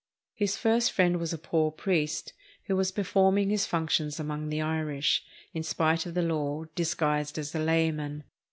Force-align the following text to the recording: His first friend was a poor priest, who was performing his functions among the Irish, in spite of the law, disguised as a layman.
His 0.33 0.57
first 0.57 0.91
friend 0.91 1.19
was 1.19 1.31
a 1.31 1.37
poor 1.37 1.69
priest, 1.69 2.33
who 2.63 2.75
was 2.75 2.91
performing 2.91 3.51
his 3.51 3.67
functions 3.67 4.19
among 4.19 4.49
the 4.49 4.59
Irish, 4.59 5.23
in 5.53 5.61
spite 5.61 6.07
of 6.07 6.15
the 6.15 6.23
law, 6.23 6.63
disguised 6.73 7.37
as 7.37 7.53
a 7.53 7.59
layman. 7.59 8.23